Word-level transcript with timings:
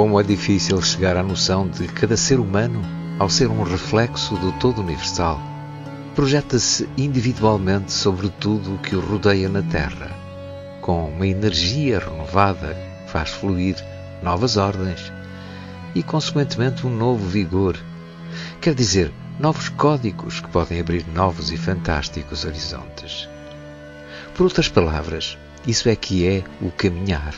Como 0.00 0.18
é 0.18 0.22
difícil 0.22 0.80
chegar 0.80 1.14
à 1.18 1.22
noção 1.22 1.68
de 1.68 1.86
cada 1.86 2.16
ser 2.16 2.40
humano, 2.40 2.80
ao 3.18 3.28
ser 3.28 3.50
um 3.50 3.62
reflexo 3.62 4.34
do 4.38 4.50
todo 4.52 4.80
universal, 4.80 5.38
projeta-se 6.14 6.88
individualmente 6.96 7.92
sobre 7.92 8.30
tudo 8.30 8.76
o 8.76 8.78
que 8.78 8.96
o 8.96 9.00
rodeia 9.00 9.46
na 9.46 9.60
Terra, 9.60 10.10
com 10.80 11.10
uma 11.10 11.26
energia 11.26 11.98
renovada 11.98 12.74
que 13.04 13.12
faz 13.12 13.28
fluir 13.28 13.76
novas 14.22 14.56
ordens 14.56 15.12
e, 15.94 16.02
consequentemente, 16.02 16.86
um 16.86 16.96
novo 16.96 17.26
vigor. 17.26 17.76
Quer 18.58 18.74
dizer, 18.74 19.12
novos 19.38 19.68
códigos 19.68 20.40
que 20.40 20.48
podem 20.48 20.80
abrir 20.80 21.06
novos 21.08 21.52
e 21.52 21.58
fantásticos 21.58 22.46
horizontes. 22.46 23.28
Por 24.34 24.44
outras 24.44 24.70
palavras, 24.70 25.36
isso 25.66 25.90
é 25.90 25.94
que 25.94 26.26
é 26.26 26.42
o 26.62 26.70
caminhar. 26.70 27.34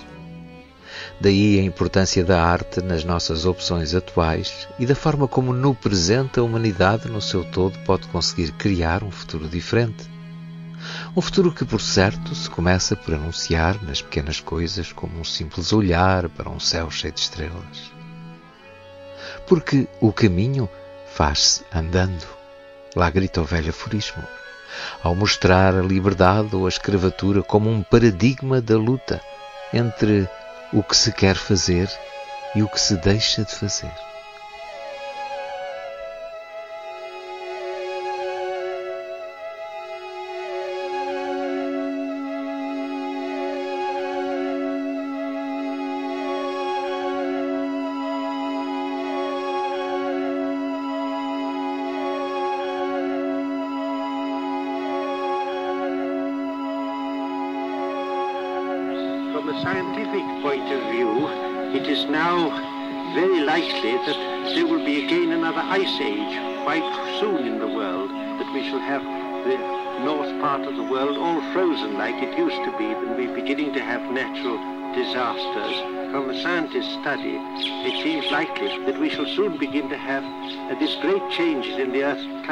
Daí 1.20 1.60
a 1.60 1.62
importância 1.62 2.24
da 2.24 2.42
arte 2.42 2.80
nas 2.80 3.04
nossas 3.04 3.44
opções 3.44 3.94
atuais 3.94 4.66
e 4.78 4.86
da 4.86 4.94
forma 4.94 5.28
como 5.28 5.52
no 5.52 5.74
presente 5.74 6.40
a 6.40 6.42
humanidade 6.42 7.08
no 7.08 7.20
seu 7.20 7.44
todo 7.44 7.78
pode 7.80 8.08
conseguir 8.08 8.52
criar 8.52 9.04
um 9.04 9.10
futuro 9.10 9.48
diferente. 9.48 10.10
Um 11.16 11.20
futuro 11.20 11.52
que, 11.52 11.64
por 11.64 11.80
certo, 11.80 12.34
se 12.34 12.50
começa 12.50 12.96
por 12.96 13.14
anunciar 13.14 13.80
nas 13.84 14.02
pequenas 14.02 14.40
coisas 14.40 14.92
como 14.92 15.20
um 15.20 15.24
simples 15.24 15.72
olhar 15.72 16.28
para 16.30 16.50
um 16.50 16.58
céu 16.58 16.90
cheio 16.90 17.12
de 17.12 17.20
estrelas. 17.20 17.92
Porque 19.46 19.86
o 20.00 20.12
caminho 20.12 20.68
faz-se 21.14 21.62
andando. 21.72 22.26
Lá 22.96 23.08
grita 23.10 23.40
o 23.40 23.44
velho 23.44 23.70
aforismo, 23.70 24.22
ao 25.02 25.14
mostrar 25.14 25.74
a 25.74 25.82
liberdade 25.82 26.54
ou 26.54 26.66
a 26.66 26.68
escravatura 26.68 27.42
como 27.42 27.70
um 27.70 27.82
paradigma 27.82 28.60
da 28.60 28.76
luta 28.76 29.20
entre 29.72 30.28
o 30.72 30.82
que 30.82 30.96
se 30.96 31.12
quer 31.12 31.36
fazer 31.36 31.88
e 32.54 32.62
o 32.62 32.68
que 32.68 32.80
se 32.80 32.96
deixa 32.96 33.44
de 33.44 33.54
fazer. 33.54 34.11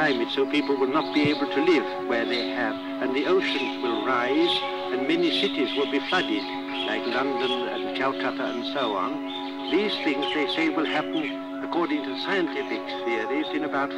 Earth's 0.01 0.13
climate, 0.13 0.33
so 0.33 0.49
people 0.49 0.75
will 0.77 0.87
not 0.87 1.13
be 1.13 1.29
able 1.29 1.47
to 1.47 1.63
live 1.63 2.07
where 2.07 2.25
they 2.25 2.49
have, 2.49 2.75
and 3.03 3.15
the 3.15 3.27
oceans 3.27 3.83
will 3.83 4.05
rise, 4.05 4.49
and 4.91 5.07
many 5.07 5.29
cities 5.41 5.75
will 5.77 5.91
be 5.91 5.99
flooded 6.09 6.43
like 6.87 7.05
London 7.05 7.67
and 7.67 7.95
Calcutta 7.95 8.45
and 8.45 8.65
so 8.73 8.95
on. 8.95 9.69
These 9.69 9.93
things, 10.03 10.25
they 10.33 10.47
say, 10.55 10.69
will 10.69 10.85
happen, 10.85 11.63
according 11.63 12.03
to 12.03 12.19
scientific 12.21 12.81
theories, 13.05 13.47
in 13.53 13.63
about 13.63 13.91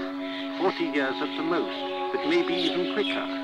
40 0.59 0.83
years 0.83 1.15
at 1.21 1.37
the 1.37 1.43
most, 1.43 2.13
but 2.13 2.27
maybe 2.27 2.53
even 2.53 2.93
quicker. 2.93 3.42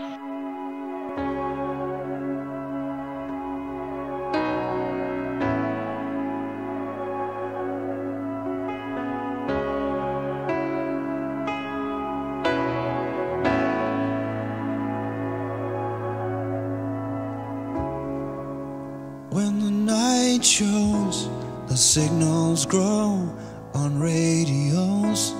Signals 21.99 22.65
grow 22.65 23.27
on 23.73 23.99
radios. 23.99 25.33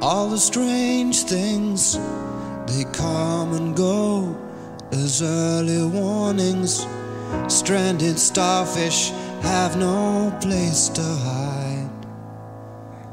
All 0.00 0.28
the 0.28 0.38
strange 0.38 1.24
things, 1.24 1.98
they 2.68 2.84
come 2.92 3.52
and 3.58 3.74
go 3.74 4.36
as 4.92 5.22
early 5.22 5.84
warnings. 5.84 6.86
Stranded 7.48 8.16
starfish 8.16 9.10
have 9.42 9.76
no 9.76 10.32
place 10.40 10.88
to 10.90 11.02
hide. 11.02 11.90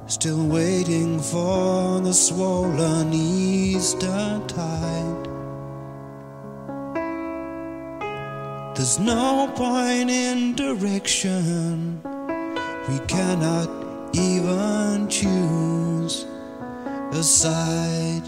Still 0.06 0.46
waiting 0.46 1.20
for 1.20 2.00
the 2.02 2.14
swollen 2.14 3.12
Easter 3.14 4.42
tide. 4.48 5.37
There's 8.88 9.00
no 9.00 9.52
point 9.54 10.10
in 10.10 10.56
direction. 10.56 12.02
We 12.88 13.00
cannot 13.06 13.68
even 14.16 15.10
choose 15.10 16.26
a 17.12 17.22
side. 17.22 18.24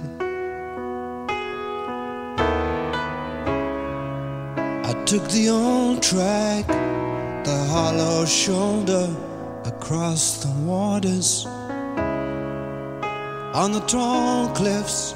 I 4.84 5.02
took 5.06 5.30
the 5.30 5.48
old 5.48 6.04
track, 6.04 6.68
the 6.68 7.66
hollow 7.70 8.26
shoulder 8.26 9.16
across 9.64 10.44
the 10.44 10.52
waters. 10.66 11.46
On 13.56 13.72
the 13.72 13.84
tall 13.88 14.50
cliffs, 14.50 15.14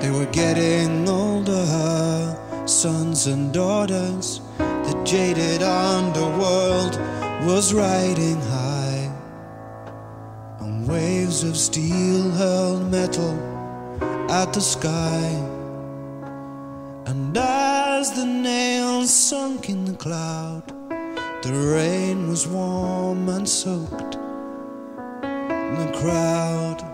they 0.00 0.10
were 0.10 0.30
getting 0.32 1.08
older, 1.08 2.36
sons 2.66 3.26
and 3.26 3.54
daughters 3.54 4.42
the 4.86 5.04
jaded 5.04 5.62
underworld 5.62 6.96
was 7.44 7.74
riding 7.74 8.40
high 8.42 9.10
on 10.60 10.86
waves 10.86 11.42
of 11.42 11.56
steel 11.56 12.30
hurled 12.30 12.90
metal 12.90 13.34
at 14.30 14.52
the 14.52 14.60
sky. 14.60 15.26
And 17.06 17.36
as 17.36 18.12
the 18.12 18.26
nails 18.26 19.12
sunk 19.12 19.68
in 19.68 19.84
the 19.84 19.96
cloud, 19.96 20.62
the 21.42 21.52
rain 21.52 22.28
was 22.28 22.46
warm 22.46 23.28
and 23.28 23.48
soaked 23.48 24.18
the 25.20 25.92
crowd. 26.00 26.85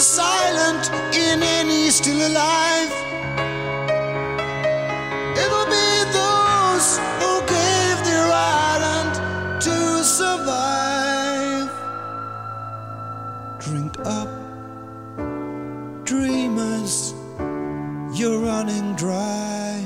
Silent 0.00 0.90
in 1.14 1.42
any 1.42 1.90
still 1.90 2.20
alive. 2.30 2.92
It'll 5.42 5.68
be 5.78 5.90
those 6.20 6.88
who 7.20 7.32
gave 7.56 7.96
their 8.08 8.28
island 8.32 9.12
to 9.66 9.76
survive. 10.18 11.70
Drink 13.60 13.94
up, 14.18 14.30
dreamers, 16.04 17.14
you're 18.18 18.40
running 18.40 18.94
dry. 18.94 19.84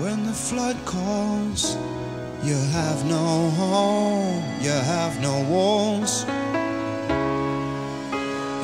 When 0.00 0.24
the 0.24 0.32
flood 0.32 0.78
calls. 0.84 1.76
You 2.44 2.56
have 2.56 3.04
no 3.04 3.50
home, 3.50 4.42
you 4.60 4.72
have 4.72 5.20
no 5.20 5.42
walls. 5.48 6.24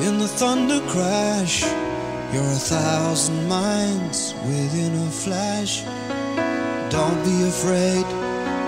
In 0.05 0.19
the 0.19 0.27
thunder 0.27 0.81
crash, 0.89 1.63
you're 2.33 2.43
a 2.43 2.63
thousand 2.75 3.47
minds 3.47 4.33
within 4.45 4.93
a 5.07 5.09
flash. 5.09 5.83
Don't 6.91 7.23
be 7.23 7.47
afraid 7.47 8.05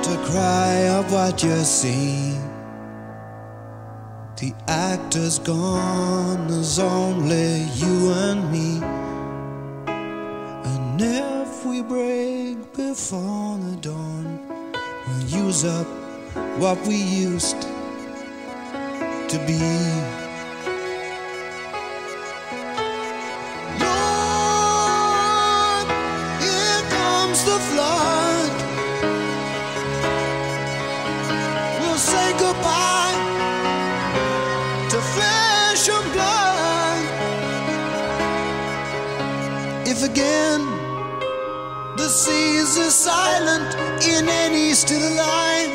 to 0.06 0.18
cry 0.32 0.86
up 0.88 1.12
what 1.12 1.44
you 1.44 1.58
see. 1.58 2.38
The 4.38 4.54
actor's 4.70 5.40
gone, 5.40 6.48
there's 6.48 6.80
only 6.80 7.64
you 7.76 8.14
and 8.14 8.50
me. 8.50 8.80
And 10.72 11.02
if 11.02 11.66
we 11.66 11.82
break 11.82 12.74
before 12.74 13.58
the 13.58 13.76
dawn, 13.82 14.51
we'll 15.12 15.46
use 15.46 15.66
up 15.66 15.88
what 16.58 16.78
we 16.88 16.96
used 16.96 17.62
to 19.30 19.38
be. 19.48 19.60
Lord, 23.80 25.88
here 26.42 26.84
comes 26.98 27.44
the 27.46 27.58
flood. 27.70 28.52
We'll 31.80 31.98
say 31.98 32.32
goodbye 32.40 33.42
to 34.90 34.98
flesh 35.16 35.90
and 35.90 36.14
blood. 36.14 37.30
If 39.88 40.04
again 40.04 40.71
seas 42.24 42.78
are 42.78 42.92
silent 42.92 43.74
in 44.14 44.30
any 44.30 44.74
still 44.76 45.10
line, 45.16 45.74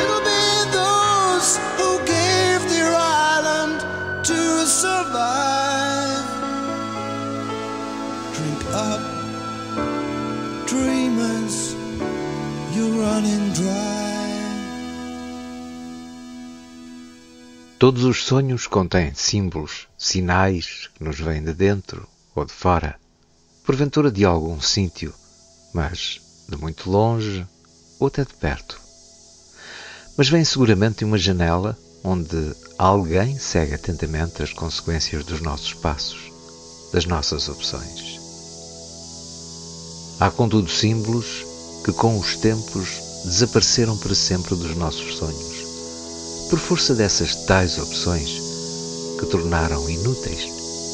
it'll 0.00 0.24
be 0.34 0.46
those 0.80 1.48
who 1.78 1.90
gave 2.14 2.60
their 2.72 2.92
island 2.94 3.78
to 4.30 4.40
survive. 4.82 6.26
Drink 8.36 8.62
up, 8.88 9.02
dreamers, 10.70 11.56
you're 12.74 12.96
running 13.04 13.52
dry. 13.58 13.98
Todos 17.80 18.04
os 18.04 18.22
sonhos 18.24 18.68
contêm 18.68 19.12
símbolos, 19.14 19.88
sinais 19.96 20.88
que 20.94 21.02
nos 21.02 21.18
vêm 21.18 21.42
de 21.42 21.52
dentro 21.52 22.08
ou 22.36 22.44
de 22.44 22.52
fora, 22.52 22.96
porventura 23.68 24.10
de 24.10 24.24
algum 24.24 24.58
sítio, 24.62 25.12
mas 25.74 26.22
de 26.48 26.56
muito 26.56 26.90
longe 26.90 27.46
ou 28.00 28.06
até 28.06 28.24
de 28.24 28.32
perto. 28.32 28.80
Mas 30.16 30.30
vem 30.30 30.42
seguramente 30.42 31.00
de 31.00 31.04
uma 31.04 31.18
janela 31.18 31.76
onde 32.02 32.56
alguém 32.78 33.38
segue 33.38 33.74
atentamente 33.74 34.42
as 34.42 34.54
consequências 34.54 35.22
dos 35.22 35.42
nossos 35.42 35.74
passos, 35.74 36.32
das 36.94 37.04
nossas 37.04 37.46
opções. 37.50 38.18
Há 40.18 40.30
contudo 40.30 40.70
símbolos 40.70 41.44
que 41.84 41.92
com 41.92 42.18
os 42.18 42.36
tempos 42.36 42.88
desapareceram 43.26 43.98
para 43.98 44.14
sempre 44.14 44.56
dos 44.56 44.74
nossos 44.76 45.14
sonhos 45.18 46.48
por 46.48 46.58
força 46.58 46.94
dessas 46.94 47.34
tais 47.44 47.76
opções 47.76 48.30
que 49.20 49.26
tornaram 49.26 49.90
inúteis 49.90 50.48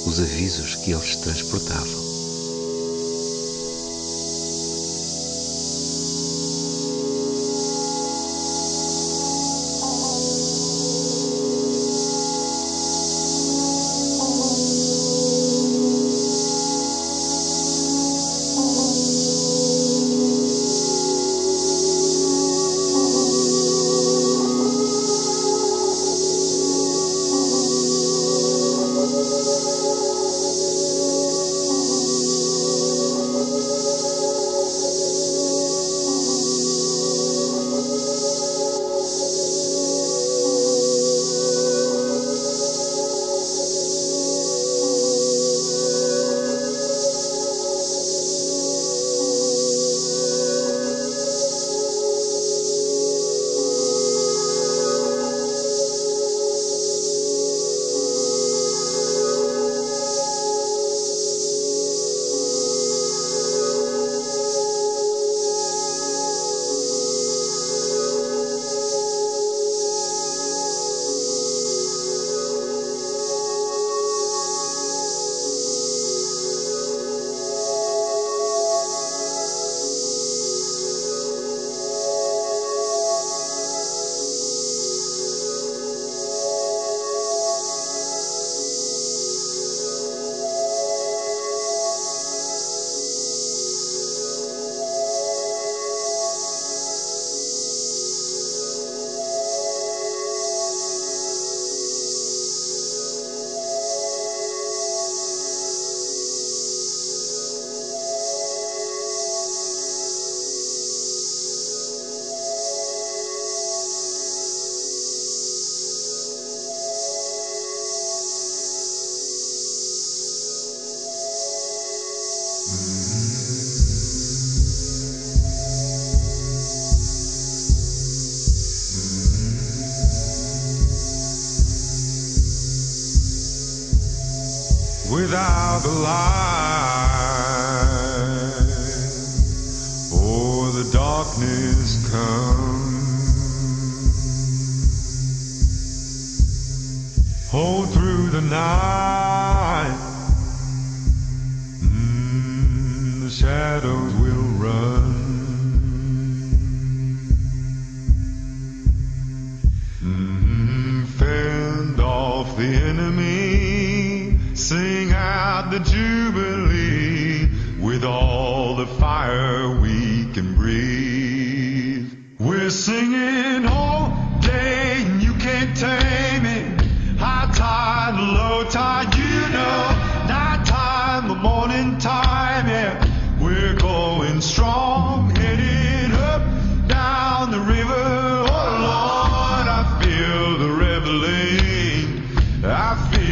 os 0.09 0.19
avisos 0.19 0.75
que 0.75 0.91
eles 0.91 1.15
transportavam. 1.15 2.04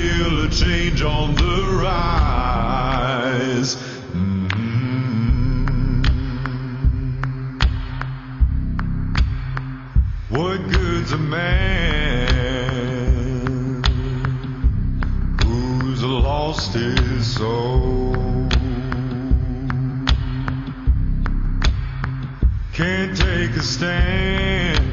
feel 0.03 0.45
a 0.45 0.49
change 0.51 1.01
on 1.03 1.33
the 1.37 1.79
rise. 1.81 3.77
Mm-hmm. 4.11 6.03
What 10.29 10.59
good's 10.73 11.13
a 11.13 11.19
man 11.19 12.25
who's 15.45 16.03
lost 16.03 16.75
his 16.75 17.37
soul? 17.37 18.49
Can't 22.73 23.17
take 23.17 23.51
a 23.51 23.63
stand. 23.63 24.92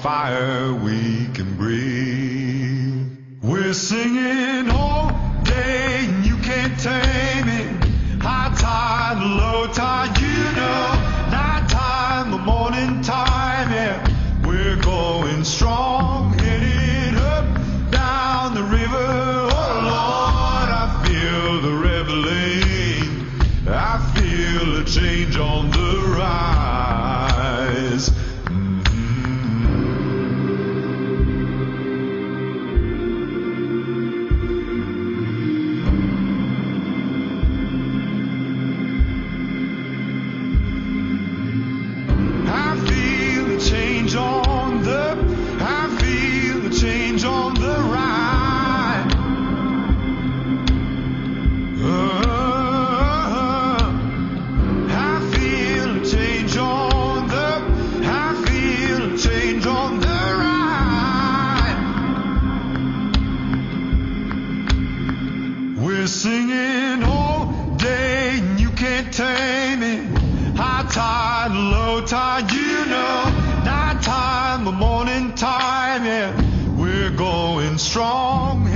Fire 0.00 0.72
we 0.72 1.26
can 1.34 1.56
breathe. 1.58 3.18
We're 3.42 3.74
singing 3.74 4.39
tide, 71.48 71.52
low 71.52 72.00
tide, 72.02 72.52
you 72.52 72.84
know. 72.86 73.62
Night 73.64 74.02
time, 74.02 74.64
the 74.64 74.72
morning 74.72 75.34
time, 75.34 76.04
yeah. 76.04 76.30
We're 76.76 77.10
going 77.10 77.78
strong, 77.78 78.69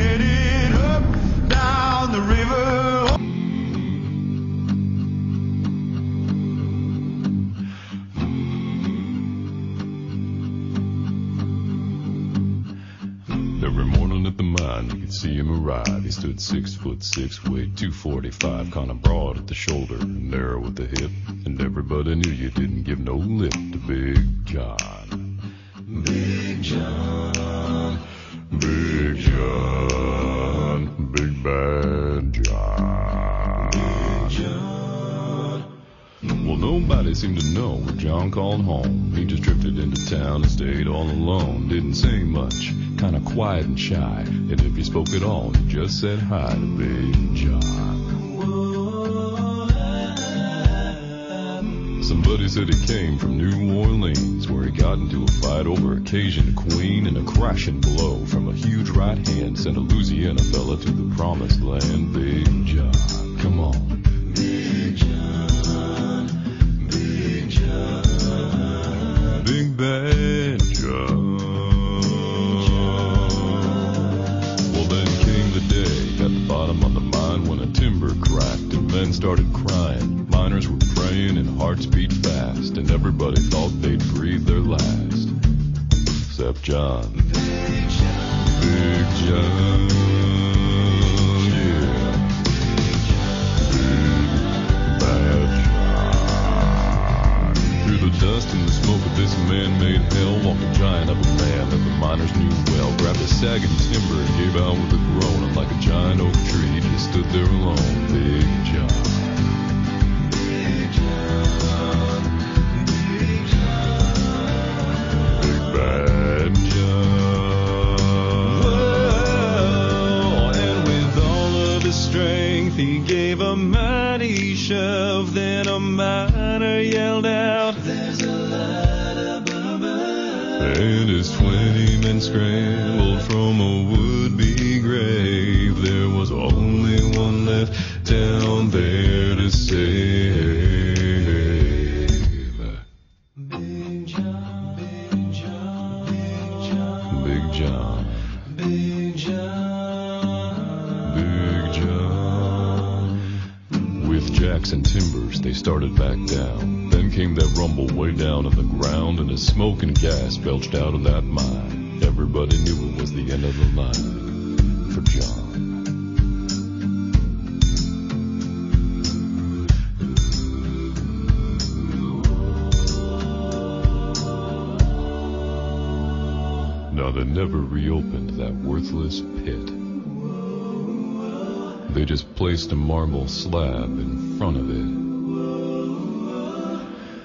see 15.25 15.37
him 15.37 15.51
arrive. 15.51 16.05
He 16.05 16.11
stood 16.11 16.39
six 16.39 16.75
foot 16.75 17.03
six, 17.03 17.43
weighed 17.45 17.79
245, 17.79 18.71
kinda 18.71 18.93
broad 18.93 19.39
at 19.39 19.47
the 19.47 19.55
shoulder, 19.55 19.97
narrow 20.05 20.67
at 20.67 20.77
the 20.77 20.85
hip. 20.85 21.11
And 21.47 21.59
everybody 21.63 22.15
knew 22.15 22.31
you 22.31 22.51
didn't 22.51 22.83
give 22.83 22.99
no 22.99 23.17
lip 23.17 23.53
to 23.53 23.79
Big 23.89 24.45
John. 24.45 25.41
Big 26.05 26.63
John, 26.63 27.99
Big 28.59 29.17
John, 29.17 31.11
Big 31.17 31.43
Bad 31.43 32.45
John. 32.45 33.71
Big 33.73 34.31
John. 34.31 35.65
Well, 36.47 36.57
nobody 36.57 37.15
seemed 37.15 37.41
to 37.41 37.47
know 37.55 37.77
when 37.77 37.99
John 37.99 38.31
called 38.31 38.63
home. 38.63 39.15
He 39.17 39.25
just 39.25 39.43
drifted 39.43 39.79
into 39.79 40.07
town 40.07 40.43
and 40.43 40.51
stayed 40.51 40.87
all 40.87 41.09
alone. 41.09 41.69
Didn't 41.69 41.95
say 41.95 42.23
much, 42.23 42.73
kinda 42.97 43.21
quiet 43.21 43.67
and 43.67 43.79
shy. 43.79 44.25
And 44.27 44.61
if 44.61 44.77
you 44.77 44.85
spoke 44.85 45.11
at 45.11 45.23
all, 45.23 45.51
he 45.51 45.69
just 45.69 46.01
said 46.01 46.19
hi 46.19 46.55
to 46.55 46.79
Big 46.79 47.35
John. 47.35 47.63
Somebody 52.03 52.49
said 52.49 52.69
he 52.69 52.87
came 52.87 53.17
from 53.19 53.39
New 53.39 53.81
Orleans, 53.81 54.51
where 54.51 54.65
he 54.65 54.71
got 54.71 54.99
into 54.99 55.25
a 55.25 55.27
fight 55.27 55.67
over 55.67 55.95
a 55.95 56.01
Cajun 56.01 56.55
queen, 56.55 57.07
and 57.07 57.17
a 57.17 57.23
crashing 57.23 57.81
blow 57.81 58.25
from 58.27 58.49
a 58.49 58.53
huge 58.53 58.91
right 58.91 59.27
hand 59.29 59.59
sent 59.59 59.77
a 59.77 59.81
Louisiana 59.81 60.43
fella 60.43 60.77
to 60.77 60.91
the 60.91 61.15
promised 61.17 61.63
land. 61.63 62.13
Big 62.13 62.67
John, 62.67 63.39
come 63.39 63.59
on. 63.61 63.94
The 102.33 102.39
knew 102.39 102.73
well. 102.73 102.97
Grabbed 102.99 103.21
a 103.21 103.29
sagging 103.29 103.77
timber 103.77 104.21
and 104.21 104.39
gave 104.39 104.57
out 104.57 104.75
with 104.75 104.95
a 104.95 104.97
groan, 104.97 105.45
and 105.45 105.57
like 105.57 105.71
a 105.71 105.81
giant 105.81 106.21
oak 106.21 106.33
tree, 106.49 106.81
just 106.81 107.11
stood 107.11 107.25
there 107.27 107.45
alone. 107.45 108.07
Big 108.09 108.47
John. 108.65 109.14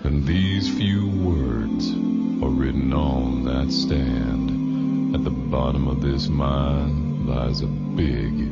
And 0.04 0.26
these 0.26 0.70
few 0.70 1.08
words 1.08 1.92
are 2.44 2.50
written 2.50 2.94
on 2.94 3.44
that 3.46 3.72
stand. 3.72 5.16
At 5.16 5.24
the 5.24 5.30
bottom 5.30 5.88
of 5.88 6.02
this 6.02 6.30
mine 6.30 7.28
lies 7.28 7.62
a 7.62 7.68
big, 7.68 8.49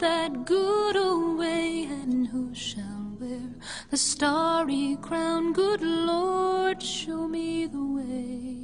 that 0.00 0.44
good 0.44 0.96
old 0.96 1.38
way, 1.38 1.84
and 1.84 2.26
who 2.26 2.54
shall 2.54 3.16
wear 3.18 3.50
the 3.90 3.96
starry 3.96 4.96
crown? 5.00 5.52
Good 5.52 5.80
Lord, 5.82 6.82
show 6.82 7.26
me 7.28 7.66
the 7.66 7.84
way. 7.84 8.56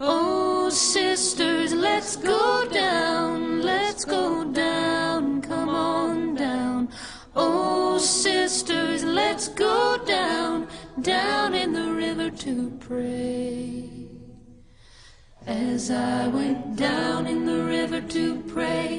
Oh, 0.00 0.70
sisters, 0.70 1.72
let's 1.72 2.16
go 2.16 2.66
down, 2.72 3.62
let's 3.62 4.04
go 4.04 4.44
down, 4.44 5.42
come 5.42 5.68
on 5.68 6.34
down. 6.34 6.88
Oh, 7.36 7.98
sisters, 7.98 9.04
let's 9.04 9.48
go 9.48 9.98
down, 10.06 10.68
down 11.00 11.54
in 11.54 11.72
the 11.72 11.92
river 11.92 12.30
to 12.30 12.70
pray. 12.80 13.90
As 15.46 15.90
I 15.90 16.28
went 16.28 16.76
down 16.76 17.26
in 17.26 17.44
the 17.44 17.62
river 17.64 18.00
to 18.00 18.40
pray, 18.42 18.89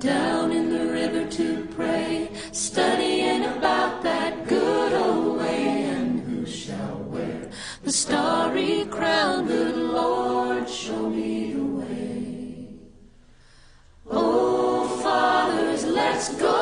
down 0.00 0.52
in 0.52 0.70
the 0.70 0.92
river 0.92 1.26
to 1.26 1.66
pray, 1.74 2.30
studying 2.52 3.44
about 3.44 4.02
that 4.02 4.46
good 4.46 4.92
old 4.92 5.38
way, 5.38 5.84
and 5.84 6.20
who 6.20 6.46
shall 6.46 6.98
wear 6.98 7.50
the 7.82 7.90
starry 7.90 8.84
crown? 8.90 9.46
Good 9.46 9.76
Lord, 9.76 10.68
show 10.68 11.10
me 11.10 11.52
the 11.52 11.64
way. 11.64 12.66
Oh, 14.08 14.86
fathers, 15.02 15.84
let's 15.84 16.34
go 16.36 16.57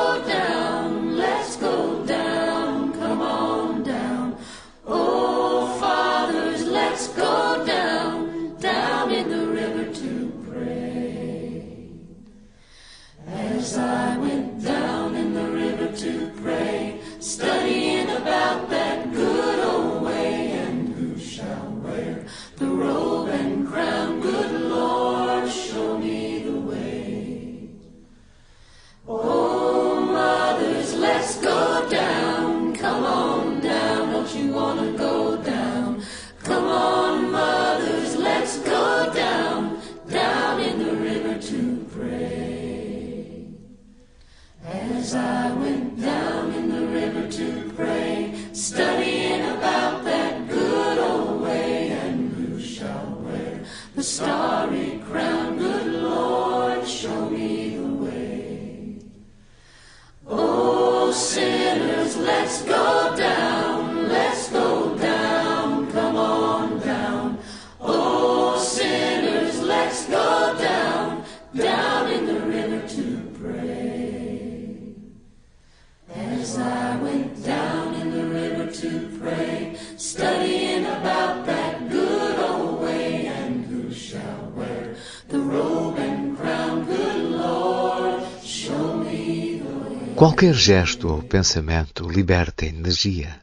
Qualquer 90.37 90.53
gesto 90.53 91.07
ou 91.07 91.23
pensamento 91.23 92.07
liberta 92.07 92.63
energia, 92.63 93.41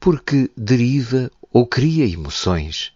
porque 0.00 0.50
deriva 0.56 1.30
ou 1.52 1.68
cria 1.68 2.04
emoções 2.04 2.92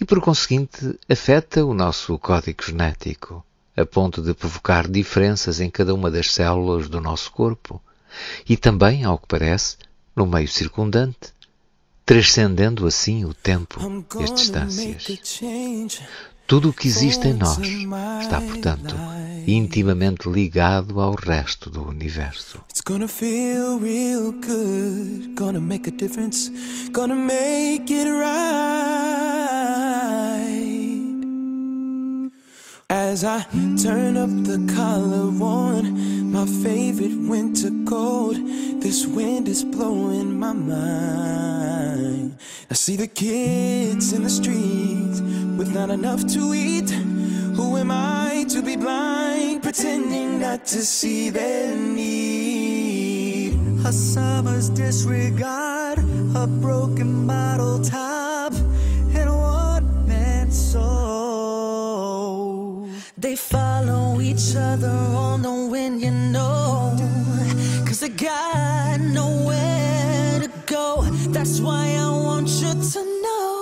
e, 0.00 0.04
por 0.04 0.20
conseguinte, 0.20 0.96
afeta 1.08 1.64
o 1.64 1.74
nosso 1.74 2.16
código 2.20 2.62
genético, 2.62 3.44
a 3.76 3.84
ponto 3.84 4.22
de 4.22 4.34
provocar 4.34 4.86
diferenças 4.86 5.58
em 5.58 5.68
cada 5.68 5.92
uma 5.92 6.08
das 6.08 6.30
células 6.30 6.88
do 6.88 7.00
nosso 7.00 7.32
corpo 7.32 7.82
e 8.48 8.56
também, 8.56 9.02
ao 9.02 9.18
que 9.18 9.26
parece, 9.26 9.76
no 10.14 10.26
meio 10.26 10.46
circundante, 10.46 11.34
transcendendo 12.04 12.86
assim 12.86 13.24
o 13.24 13.34
tempo 13.34 13.80
e 14.20 14.22
as 14.22 14.32
distâncias. 14.32 15.04
Tudo 16.46 16.70
o 16.70 16.72
que 16.72 16.86
existe 16.86 17.26
em 17.26 17.34
nós 17.34 17.58
está, 18.22 18.40
portanto, 18.40 18.94
intimamente 19.48 20.28
ligado 20.28 21.00
ao 21.00 21.14
resto 21.14 21.68
do 21.68 21.82
universo. 21.88 22.60
It's 22.70 22.82
gonna 22.86 23.08
feel 23.08 23.78
real 23.78 24.32
good. 24.32 25.34
Gonna 25.34 25.60
make 25.60 25.88
a 25.88 25.92
difference. 25.92 26.52
Gonna 26.92 27.16
make 27.16 27.92
it 27.92 28.08
right. 28.08 28.95
As 32.88 33.24
I 33.24 33.42
turn 33.82 34.16
up 34.16 34.30
the 34.44 34.64
collar 34.72 35.26
on 35.42 36.30
my 36.30 36.46
favorite 36.46 37.18
winter 37.28 37.72
coat, 37.84 38.36
this 38.80 39.04
wind 39.04 39.48
is 39.48 39.64
blowing 39.64 40.38
my 40.38 40.52
mind. 40.52 42.38
I 42.70 42.74
see 42.74 42.94
the 42.94 43.08
kids 43.08 44.12
in 44.12 44.22
the 44.22 44.30
streets 44.30 45.20
with 45.58 45.74
not 45.74 45.90
enough 45.90 46.28
to 46.34 46.54
eat. 46.54 46.90
Who 47.56 47.76
am 47.76 47.90
I 47.90 48.46
to 48.50 48.62
be 48.62 48.76
blind, 48.76 49.64
pretending 49.64 50.38
not 50.38 50.64
to 50.66 50.78
see 50.84 51.28
their 51.30 51.74
need? 51.74 53.54
A 53.84 53.92
summer's 53.92 54.70
disregard, 54.70 55.98
a 56.36 56.46
broken 56.46 57.26
bottle 57.26 57.80
top, 57.82 58.15
They 63.18 63.34
follow 63.34 64.20
each 64.20 64.54
other 64.54 64.90
on 64.90 65.40
the 65.40 65.68
wind, 65.70 66.02
you 66.02 66.10
know. 66.10 66.94
Cause 67.86 68.02
I 68.02 68.08
got 68.08 69.00
nowhere 69.00 70.40
to 70.40 70.50
go. 70.66 71.00
That's 71.30 71.58
why 71.60 71.96
I 71.96 72.10
want 72.10 72.48
you 72.48 72.74
to 72.74 73.22
know. 73.22 73.55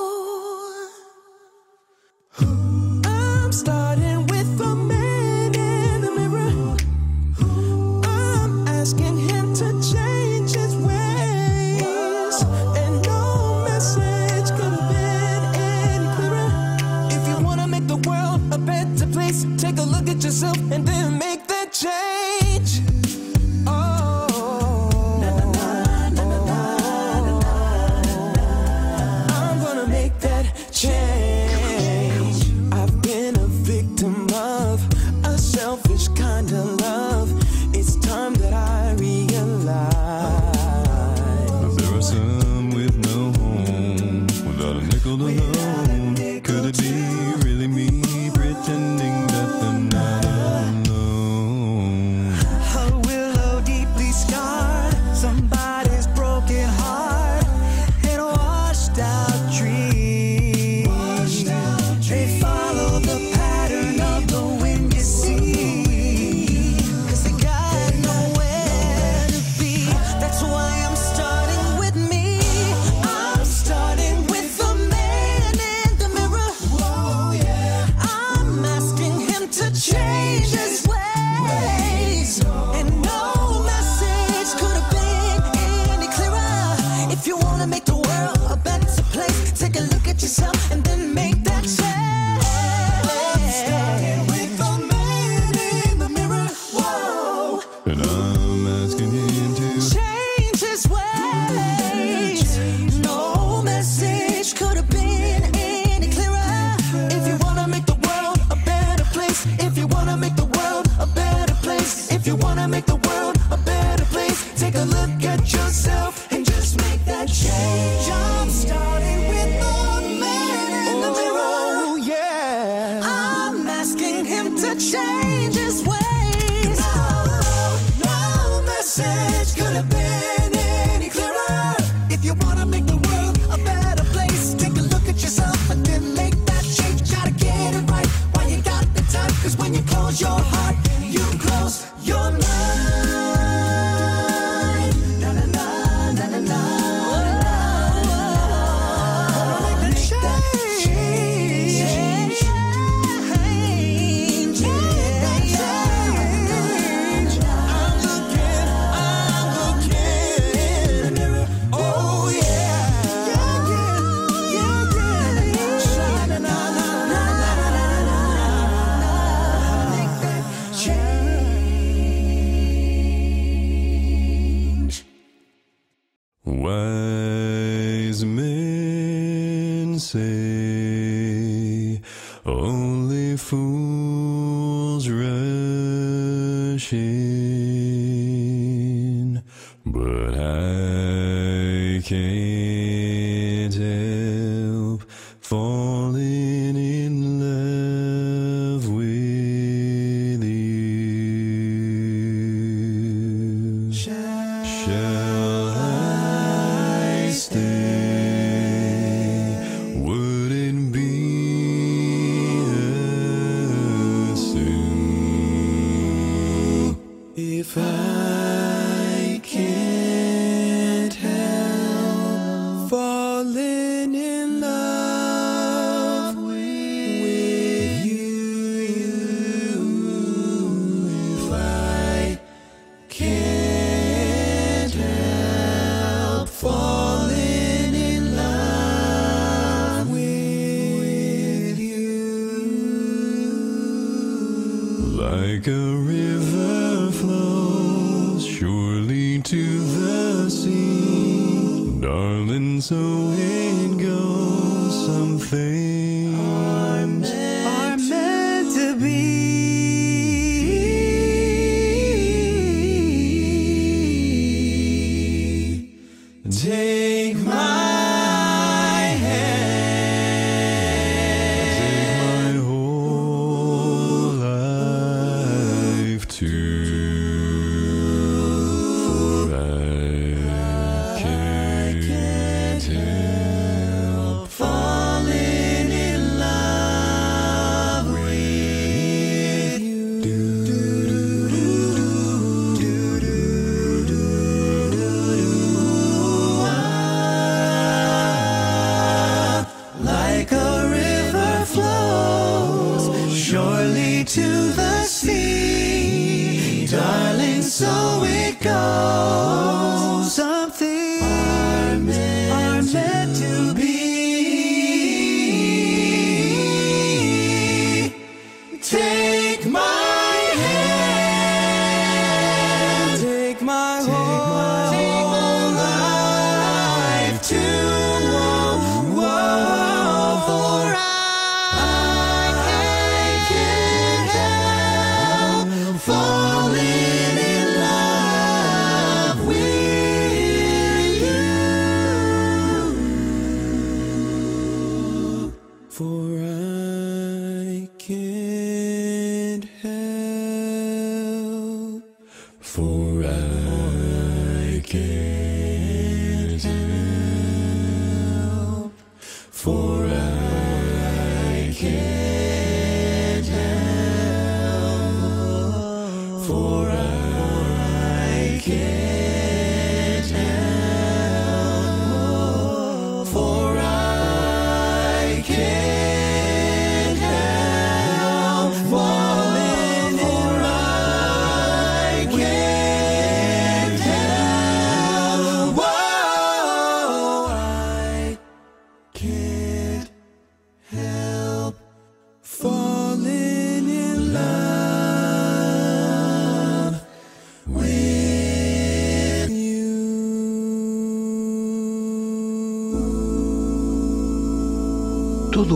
alone. 45.21 46.41
Could 46.43 46.65
it 46.67 46.79
be 46.79 47.47
really 47.47 47.69
me? 47.69 48.04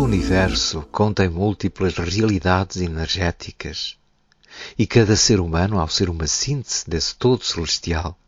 Universo 0.09 0.89
contém 0.91 1.29
múltiplas 1.29 1.99
realidades 1.99 2.79
energéticas 2.79 3.99
e 4.79 4.87
cada 4.87 5.15
ser 5.15 5.39
humano, 5.39 5.79
ao 5.79 5.87
ser 5.87 6.09
uma 6.09 6.27
síntese 6.27 6.89
desse 6.89 7.15
todo 7.15 7.45
celestial, 7.45 8.19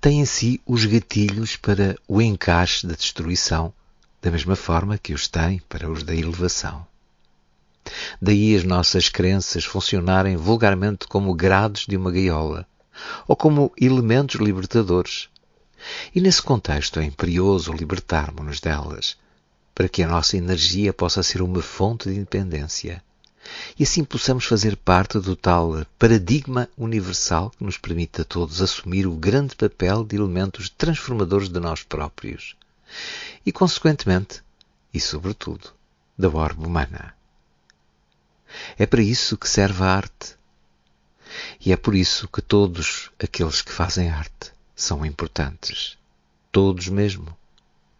tem 0.00 0.20
em 0.20 0.24
si 0.24 0.60
os 0.66 0.84
gatilhos 0.84 1.54
para 1.54 1.96
o 2.08 2.20
encaixe 2.20 2.84
da 2.84 2.94
destruição, 2.94 3.72
da 4.20 4.28
mesma 4.28 4.56
forma 4.56 4.98
que 4.98 5.14
os 5.14 5.28
tem 5.28 5.62
para 5.68 5.88
os 5.88 6.02
da 6.02 6.12
elevação. 6.16 6.84
Daí 8.20 8.56
as 8.56 8.64
nossas 8.64 9.08
crenças 9.08 9.64
funcionarem 9.64 10.36
vulgarmente 10.36 11.06
como 11.06 11.32
grades 11.32 11.86
de 11.86 11.96
uma 11.96 12.10
gaiola, 12.10 12.66
ou 13.28 13.36
como 13.36 13.72
elementos 13.80 14.40
libertadores. 14.40 15.28
E 16.12 16.20
nesse 16.20 16.42
contexto 16.42 16.98
é 16.98 17.04
imperioso 17.04 17.72
libertarmos-nos 17.72 18.58
delas, 18.58 19.16
para 19.74 19.88
que 19.88 20.02
a 20.02 20.08
nossa 20.08 20.36
energia 20.36 20.92
possa 20.92 21.22
ser 21.22 21.42
uma 21.42 21.60
fonte 21.60 22.08
de 22.08 22.16
independência. 22.16 23.02
E 23.78 23.82
assim 23.82 24.04
possamos 24.04 24.44
fazer 24.44 24.76
parte 24.76 25.18
do 25.18 25.36
tal 25.36 25.84
paradigma 25.98 26.68
universal 26.78 27.50
que 27.50 27.64
nos 27.64 27.76
permite 27.76 28.22
a 28.22 28.24
todos 28.24 28.62
assumir 28.62 29.06
o 29.06 29.14
grande 29.14 29.54
papel 29.54 30.04
de 30.04 30.16
elementos 30.16 30.68
transformadores 30.70 31.48
de 31.48 31.60
nós 31.60 31.82
próprios. 31.82 32.56
E, 33.44 33.52
consequentemente, 33.52 34.42
e 34.92 35.00
sobretudo, 35.00 35.72
da 36.16 36.28
orbe 36.28 36.64
humana. 36.64 37.14
É 38.78 38.86
para 38.86 39.02
isso 39.02 39.36
que 39.36 39.48
serve 39.48 39.82
a 39.82 39.88
arte. 39.88 40.36
E 41.60 41.72
é 41.72 41.76
por 41.76 41.94
isso 41.94 42.28
que 42.28 42.40
todos 42.40 43.10
aqueles 43.18 43.60
que 43.60 43.72
fazem 43.72 44.08
arte 44.08 44.52
são 44.74 45.04
importantes. 45.04 45.98
Todos 46.52 46.88
mesmo, 46.88 47.36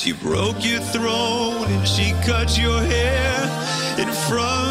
She 0.00 0.12
broke 0.12 0.64
your 0.64 0.80
throne 0.80 1.66
and 1.66 1.86
she 1.86 2.12
cut 2.24 2.56
your 2.56 2.80
hair. 2.80 3.36
And 3.98 4.10
from 4.30 4.69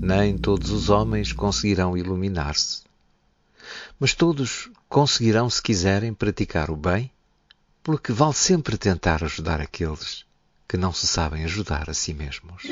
nem 0.00 0.38
todos 0.38 0.70
os 0.70 0.88
homens 0.88 1.32
conseguirão 1.32 1.96
iluminar-se. 1.96 2.82
Mas 3.98 4.14
todos 4.14 4.70
conseguirão, 4.88 5.50
se 5.50 5.62
quiserem, 5.62 6.14
praticar 6.14 6.70
o 6.70 6.76
bem, 6.76 7.10
porque 7.82 8.12
vale 8.12 8.34
sempre 8.34 8.78
tentar 8.78 9.22
ajudar 9.22 9.60
aqueles 9.60 10.24
que 10.66 10.76
não 10.76 10.92
se 10.92 11.06
sabem 11.06 11.44
ajudar 11.44 11.90
a 11.90 11.94
si 11.94 12.14
mesmos. 12.14 12.62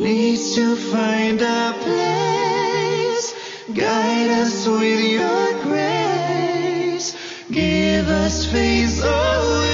Needs 0.00 0.54
to 0.54 0.76
find 0.76 1.40
a 1.42 1.74
place. 1.78 3.34
Guide 3.74 4.30
us 4.30 4.66
with 4.66 5.04
your 5.04 5.62
grace. 5.62 7.14
Give 7.50 8.08
us 8.08 8.50
faith 8.50 8.90
so 8.90 9.69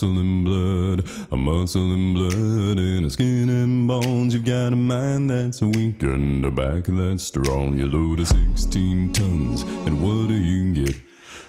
muscle 0.00 0.18
and 0.18 0.44
blood, 0.46 1.28
a 1.30 1.36
muscle 1.36 1.92
and 1.92 2.14
blood, 2.14 2.78
and 2.78 3.04
a 3.04 3.10
skin 3.10 3.50
and 3.50 3.86
bones. 3.86 4.32
You've 4.32 4.46
got 4.46 4.72
a 4.72 4.76
mind 4.76 5.28
that's 5.28 5.60
weak 5.60 6.02
and 6.02 6.42
a 6.42 6.50
back 6.50 6.84
that's 6.84 7.24
strong. 7.24 7.76
You 7.76 7.86
load 7.86 8.20
a 8.20 8.24
16 8.24 9.12
tons, 9.12 9.62
and 9.62 10.02
what 10.02 10.28
do 10.28 10.34
you 10.34 10.72
get? 10.72 10.96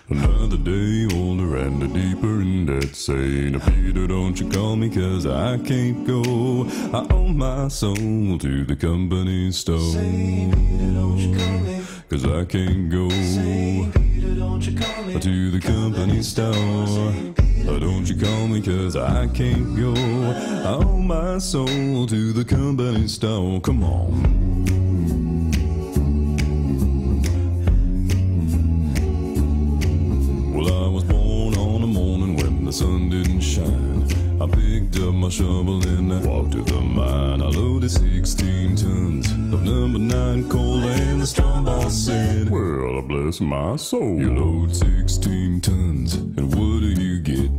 Another 0.09 0.57
day 0.57 1.07
older 1.15 1.55
and 1.55 1.81
a 1.81 1.87
deeper 1.87 2.41
in 2.41 2.65
debt. 2.65 2.93
Saying, 2.93 3.57
Peter, 3.61 4.05
don't 4.05 4.37
you 4.37 4.49
call 4.49 4.75
me, 4.75 4.89
cause 4.89 5.25
I 5.25 5.57
can't 5.59 6.05
go. 6.05 6.65
I 6.91 7.07
owe 7.09 7.29
my 7.29 7.69
soul 7.69 7.95
to 8.37 8.65
the 8.65 8.75
company 8.75 9.53
store. 9.53 9.79
Say, 9.79 10.49
Peter, 10.51 10.93
don't 10.93 11.17
you 11.17 11.37
call 11.37 11.61
cause 12.09 12.25
I 12.25 12.43
can't 12.43 12.89
go. 12.89 13.07
Say, 13.09 13.89
Peter, 13.93 14.35
don't 14.35 14.61
you 14.67 14.77
call 14.77 15.03
me, 15.05 15.19
to 15.19 15.51
the 15.51 15.59
company, 15.61 15.93
company 15.93 16.21
store. 16.21 17.40
Don't 17.79 18.07
you 18.07 18.15
call 18.15 18.47
me 18.47 18.61
cause 18.61 18.95
I 18.95 19.27
can't 19.27 19.75
go. 19.75 19.93
Oh, 20.65 20.97
my 20.97 21.37
soul 21.37 22.07
to 22.07 22.33
the 22.33 22.43
company 22.43 23.07
store. 23.07 23.61
Come 23.61 23.83
on. 23.83 24.41
Well, 30.53 30.85
I 30.85 30.87
was 30.87 31.03
born 31.03 31.55
on 31.55 31.83
a 31.83 31.87
morning 31.87 32.35
when 32.35 32.65
the 32.65 32.73
sun 32.73 33.09
didn't 33.09 33.41
shine. 33.41 34.00
I 34.41 34.47
picked 34.47 34.97
up 34.97 35.13
my 35.13 35.29
shovel 35.29 35.87
and 35.87 36.11
I 36.11 36.17
walked 36.25 36.53
to 36.53 36.63
the 36.63 36.81
mine. 36.81 37.43
I 37.43 37.49
loaded 37.49 37.91
16 37.91 38.75
tons 38.75 39.31
of 39.53 39.61
number 39.61 39.99
9 39.99 40.49
coal 40.49 40.79
and 40.79 41.21
the 41.21 41.27
strong 41.27 41.63
boss 41.63 41.93
said, 41.93 42.49
Well, 42.49 43.03
bless 43.03 43.39
my 43.39 43.75
soul. 43.75 44.19
You 44.19 44.33
load 44.33 44.75
16 44.75 45.61
tons 45.61 46.15
and 46.15 46.55
what 46.55 46.79
do 46.81 46.87
you 46.87 47.19
get? 47.19 47.51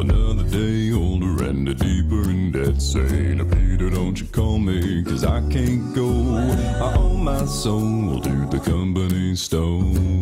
Another 0.00 0.42
day 0.48 0.92
older 0.92 1.44
and 1.44 1.68
a 1.68 1.74
deeper 1.74 2.28
in 2.28 2.50
debt 2.50 2.82
saying, 2.82 3.48
Peter, 3.48 3.88
don't 3.88 4.18
you 4.18 4.26
call 4.26 4.58
me, 4.58 5.04
cause 5.04 5.24
I 5.24 5.38
can't 5.48 5.94
go. 5.94 6.08
I 6.08 6.96
owe 6.96 7.14
my 7.14 7.44
soul 7.44 8.20
to 8.20 8.46
the 8.50 8.58
company 8.58 9.36
store. 9.36 10.15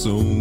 so 0.00 0.39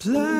Play. 0.00 0.37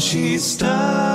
She 0.00 0.38
stands. 0.38 1.09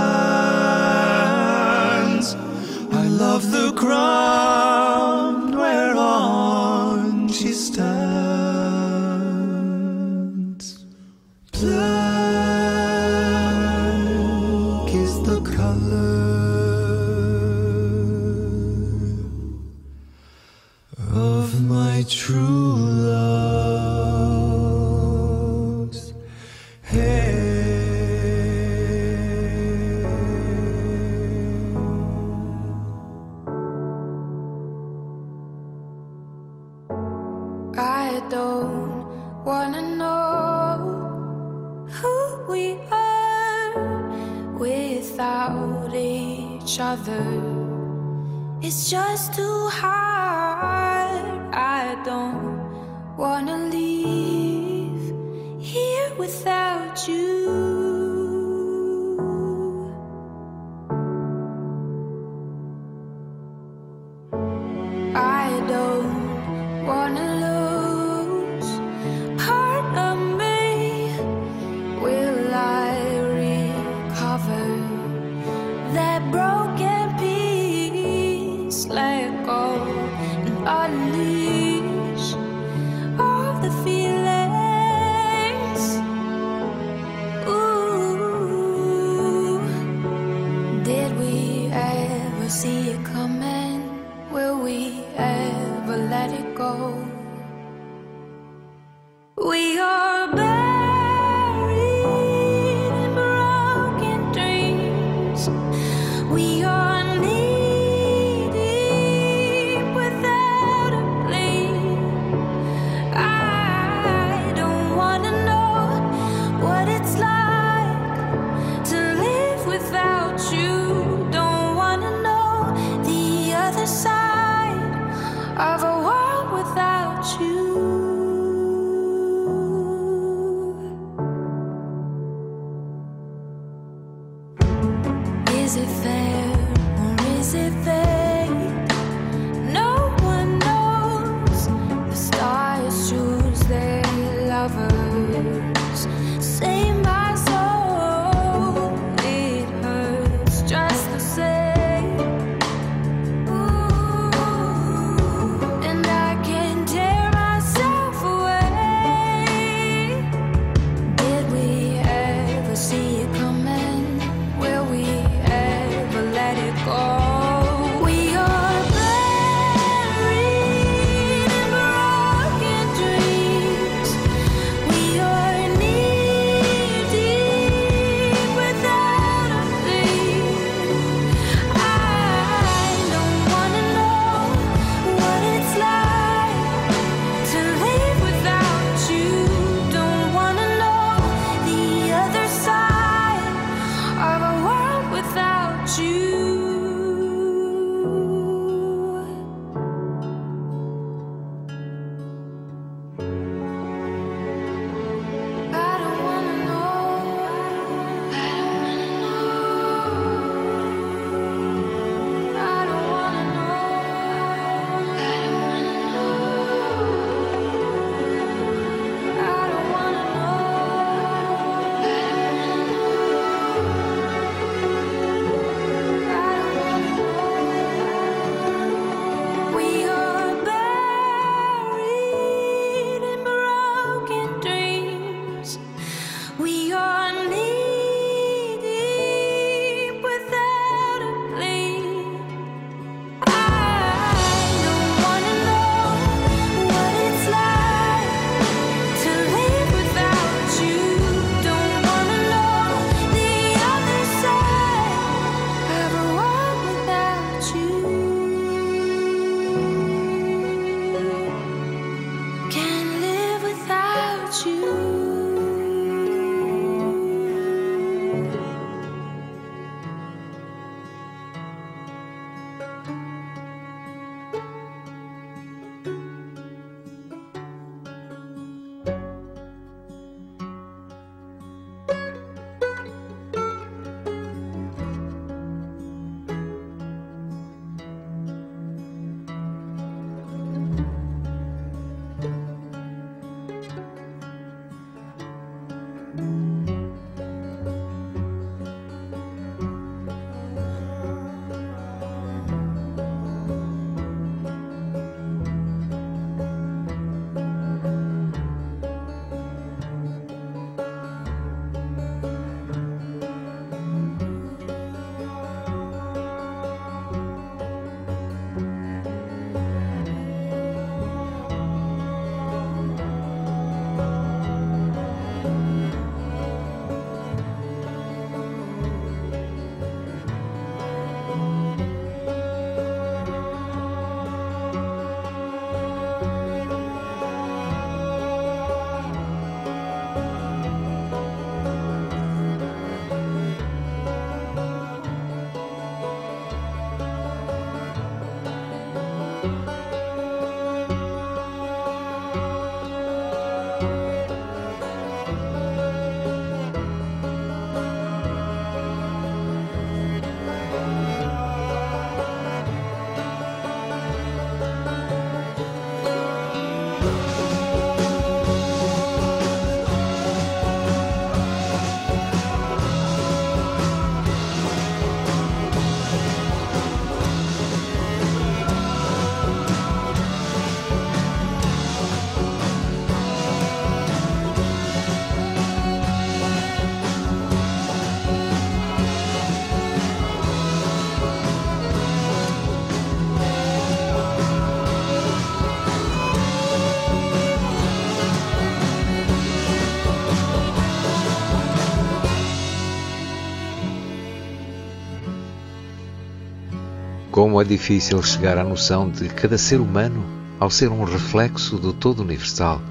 É 407.81 407.83
difícil 407.83 408.41
chegar 408.41 408.77
à 408.77 408.85
noção 408.85 409.29
de 409.29 409.49
cada 409.49 409.77
ser 409.77 409.99
humano, 409.99 410.45
ao 410.79 410.89
ser 410.89 411.09
um 411.09 411.25
reflexo 411.25 411.97
do 411.97 412.13
todo 412.13 412.41
universal, 412.41 413.01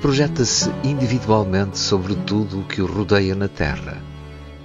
projeta-se 0.00 0.70
individualmente 0.82 1.78
sobre 1.78 2.14
tudo 2.14 2.60
o 2.60 2.64
que 2.64 2.80
o 2.80 2.86
rodeia 2.86 3.34
na 3.34 3.46
Terra, 3.46 3.98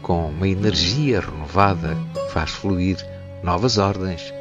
com 0.01 0.29
uma 0.29 0.47
energia 0.47 1.19
renovada 1.19 1.97
faz 2.29 2.51
fluir 2.51 2.97
novas 3.43 3.77
ordens 3.77 4.33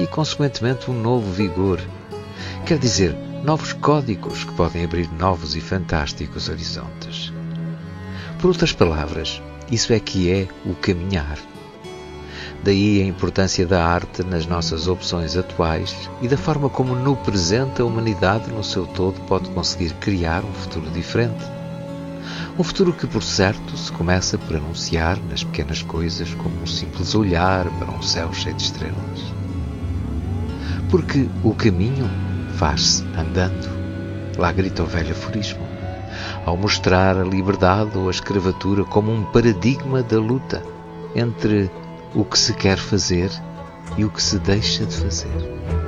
e, 0.00 0.06
consequentemente, 0.06 0.90
um 0.90 1.00
novo 1.00 1.30
vigor. 1.32 1.80
Quer 2.66 2.78
dizer, 2.78 3.16
novos 3.44 3.72
códigos 3.72 4.42
que 4.42 4.52
podem 4.54 4.84
abrir 4.84 5.08
novos 5.12 5.54
e 5.54 5.60
fantásticos 5.60 6.48
horizontes. 6.48 7.32
Por 8.40 8.48
outras 8.48 8.72
palavras, 8.72 9.40
isso 9.70 9.92
é 9.92 10.00
que 10.00 10.28
é 10.28 10.48
o 10.66 10.74
caminhar. 10.74 11.38
Daí 12.62 13.00
a 13.00 13.06
importância 13.06 13.66
da 13.66 13.84
arte 13.84 14.24
nas 14.24 14.46
nossas 14.46 14.88
opções 14.88 15.36
atuais 15.36 16.10
e 16.20 16.28
da 16.28 16.36
forma 16.36 16.68
como 16.68 16.94
no 16.94 17.16
presente 17.16 17.80
a 17.80 17.84
humanidade 17.84 18.50
no 18.50 18.64
seu 18.64 18.86
todo 18.86 19.20
pode 19.22 19.48
conseguir 19.50 19.92
criar 19.94 20.44
um 20.44 20.52
futuro 20.52 20.90
diferente. 20.90 21.44
Um 22.58 22.64
futuro 22.64 22.92
que, 22.92 23.06
por 23.06 23.22
certo, 23.22 23.76
se 23.76 23.92
começa 23.92 24.36
por 24.36 24.56
anunciar 24.56 25.16
nas 25.30 25.44
pequenas 25.44 25.82
coisas 25.82 26.34
como 26.34 26.60
um 26.60 26.66
simples 26.66 27.14
olhar 27.14 27.66
para 27.78 27.92
um 27.92 28.02
céu 28.02 28.32
cheio 28.32 28.56
de 28.56 28.62
estrelas. 28.64 29.32
Porque 30.90 31.28
o 31.44 31.54
caminho 31.54 32.10
faz-se 32.56 33.04
andando. 33.16 33.68
Lá 34.36 34.50
grita 34.50 34.82
o 34.82 34.86
velho 34.86 35.12
aforismo, 35.12 35.64
ao 36.44 36.56
mostrar 36.56 37.16
a 37.16 37.24
liberdade 37.24 37.96
ou 37.96 38.08
a 38.08 38.10
escravatura 38.10 38.84
como 38.84 39.12
um 39.12 39.24
paradigma 39.24 40.02
da 40.02 40.18
luta 40.18 40.62
entre 41.14 41.70
o 42.14 42.24
que 42.24 42.38
se 42.38 42.54
quer 42.54 42.78
fazer 42.78 43.30
e 43.96 44.04
o 44.04 44.10
que 44.10 44.22
se 44.22 44.38
deixa 44.38 44.84
de 44.84 44.96
fazer. 44.96 45.87